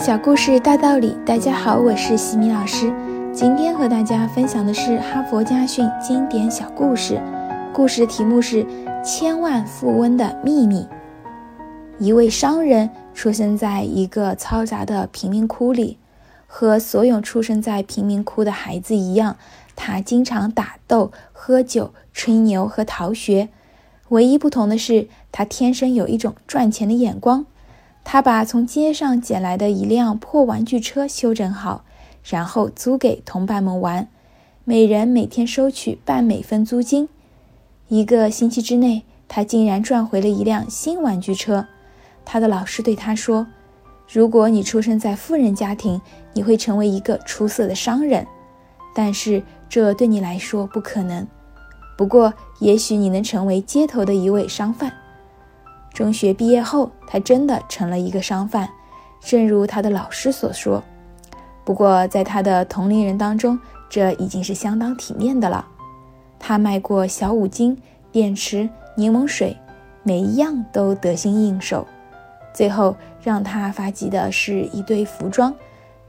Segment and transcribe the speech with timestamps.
[0.00, 2.90] 小故事大道理，大家好，我是西米老师。
[3.34, 7.20] 今天和大家分享的是哈佛家训经典小故事，
[7.70, 8.64] 故事的题目是
[9.04, 10.84] 《千万富翁的秘密》。
[11.98, 15.98] 一位商人出生在一个嘈杂的贫民窟里，
[16.46, 19.36] 和所有出生在贫民窟的孩子一样，
[19.76, 23.50] 他经常打斗、喝酒、吹牛和逃学。
[24.08, 27.44] 唯一不同的是，他天生有一种赚钱的眼光。
[28.02, 31.84] 他把从街上捡来的一辆破玩具车修整好，
[32.24, 34.08] 然后租给同伴们玩，
[34.64, 37.08] 每人每天收取半美分租金。
[37.88, 41.66] 一个星期之内，他竟然赚回了一辆新玩具车。
[42.24, 43.46] 他的老师对他说
[44.10, 46.00] ：“如果你出生在富人家庭，
[46.32, 48.26] 你会成为一个出色的商人，
[48.94, 51.26] 但是这对你来说不可能。
[51.96, 54.92] 不过，也许你能成为街头的一位商贩。”
[56.00, 58.66] 中学毕业后，他真的成了一个商贩，
[59.20, 60.82] 正如他的老师所说。
[61.62, 65.62] 不过，在他的同龄人当中，这已经是相当体面的了。
[66.38, 67.76] 他卖过小五金、
[68.10, 69.54] 电池、柠檬水，
[70.02, 71.86] 每一样都得心应手。
[72.54, 75.54] 最后让他发急的是一堆服装，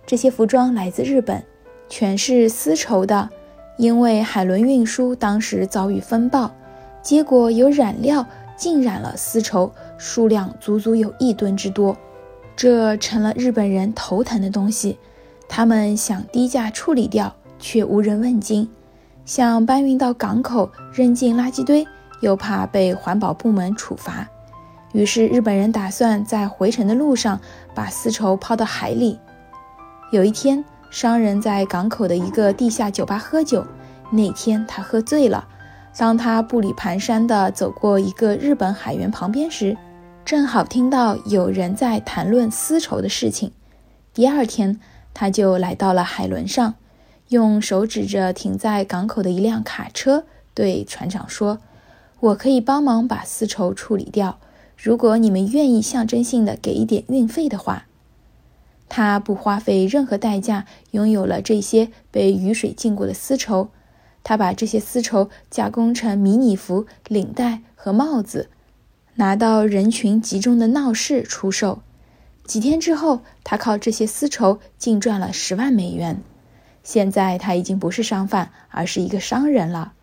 [0.06, 1.44] 这些服装来自日本，
[1.90, 3.30] 全是丝绸的，
[3.76, 6.50] 因为海轮运输当时遭遇风暴，
[7.02, 8.26] 结果有染料。
[8.58, 9.72] 浸染了丝绸，
[10.02, 11.96] 数量足足有一吨之多，
[12.56, 14.98] 这成了日本人头疼的东西。
[15.48, 18.66] 他们想低价处理掉，却无人问津；
[19.26, 21.86] 想搬运到港口扔进垃圾堆，
[22.22, 24.28] 又怕被环保部门处罚。
[24.92, 27.40] 于是日本人打算在回程的路上
[27.76, 29.20] 把丝绸抛到海里。
[30.12, 33.64] 有一天，商人在港口的一个地下酒吧喝酒，
[34.10, 35.48] 那天他喝醉了。
[35.96, 39.78] 当他步履蹒跚地走过一个日本海员旁边时，
[40.24, 43.52] 正好听到有人在谈论丝绸的事情。
[44.14, 44.80] 第二天，
[45.14, 46.76] 他就来到了海轮上，
[47.30, 51.60] 用手指着停在港口的一辆卡车，对船长说
[52.22, 54.40] ：“我可以帮忙把丝绸处理掉，
[54.78, 57.88] 如果你们愿意象征性的给一点运费的话。”
[58.88, 63.70] 他不花费任何代价，拥有了这些被雨水浸过的丝绸。
[64.24, 68.50] 他把这些丝绸加工成迷你服、领带和帽子，
[69.16, 71.82] 拿到人群集中的闹市出售。
[72.46, 76.22] 几天之后，他靠这些丝绸净赚了十万美元。
[76.84, 79.94] 现在他已经不是商贩，而是一个商人了。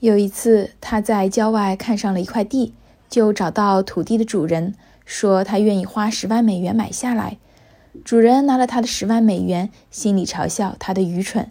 [0.00, 2.74] 有一次，他在郊外看上了一块地，
[3.08, 4.74] 就找到土地的主人，
[5.04, 7.36] 说他愿意花十万美元买下来。
[8.04, 11.50] 主人拿了他的十万美元，心里嘲笑他的愚蠢。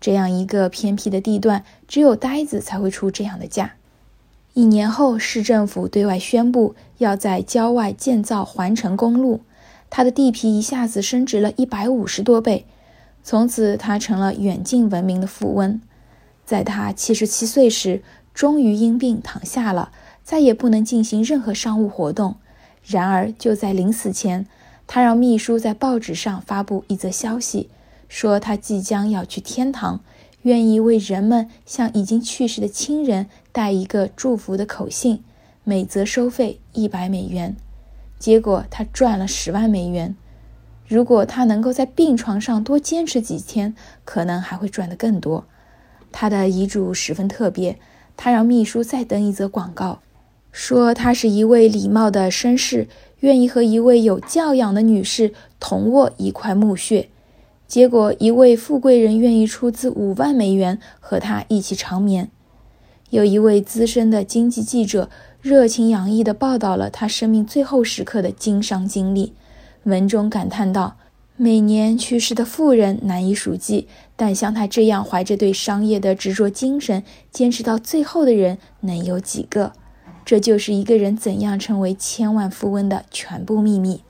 [0.00, 3.74] 这样一个偏僻的地段，只有呆子才会出这样的价。
[4.54, 9.40] 一年后，市政府对外宣布要在郊外建造环城公路，
[9.88, 12.66] 他的地皮一下子升值了一百五十多倍。
[13.22, 15.80] 从此，他成了远近闻名的富翁。
[16.44, 18.02] 在他七十七岁时，
[18.34, 19.92] 终于因病躺下了，
[20.24, 22.36] 再也不能进行任何商务活动。
[22.84, 24.46] 然而，就在临死前，
[24.88, 27.68] 他让秘书在报纸上发布一则消息。
[28.08, 30.00] 说他即将要去天堂，
[30.42, 35.22] 愿意为人们向已经去世的亲人带一个祝福的口信，
[35.64, 37.56] 每则收费一百美元。
[38.18, 40.14] 结果他赚了十万美元。
[40.86, 43.74] 如果他能够在病床上多坚持几天，
[44.04, 45.44] 可能还会赚得更多。
[46.10, 47.78] 他的遗嘱十分特别，
[48.16, 50.00] 他让秘书再登一则广告，
[50.50, 52.88] 说他是一位礼貌的绅士，
[53.20, 57.08] 愿意和一位有教养的女士同卧一块墓穴。
[57.70, 62.28] 结果，一位富贵人愿意出资五万美元和他一起长眠。
[63.10, 65.08] 有一位资深的经济记者
[65.40, 69.34] 热情洋溢地报道了他生命最后时刻的经商经历，
[69.84, 70.96] 文中感叹道
[71.38, 79.74] ：“每年去世的富人难以数计，但像他这样怀着对商业的执着精神坚持到最后的人能有几个？
[80.24, 84.02] 这就是一个人怎样成为千万富翁的全部秘密。”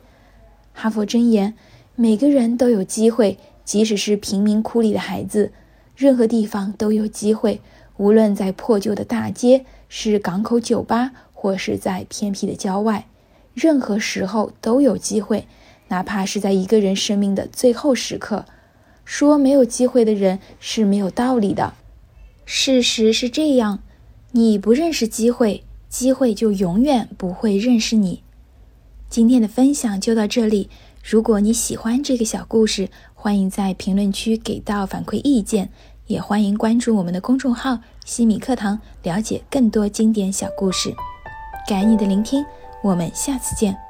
[0.73, 1.55] 哈佛箴言：
[2.01, 3.37] 每个人都有机会。
[3.63, 5.53] 即使是贫民窟里的孩子，
[5.95, 7.61] 任何地方都有机会。
[7.99, 13.07] 无论在破旧的大街、是港口酒吧，或是在偏僻的郊外，
[13.53, 15.47] 任何时候都有机会。
[15.89, 18.47] 哪怕是在一个人生命的最后时刻，
[19.05, 21.75] 说没有机会的人是没有道理的。
[22.47, 23.81] 事实是这样：
[24.33, 28.23] 你不认识机会，机会就永远不会认识你。
[29.11, 30.71] 今天的分享就到这里。
[31.03, 35.71] 如果你喜欢这个小故事，欢迎在评论区给到反馈意见，
[36.07, 40.95] 也欢迎关注我们的公众号“西米课堂”，了解更多经典小故事。
[41.67, 42.45] 感谢你的聆听，
[42.83, 43.90] 我们下次见。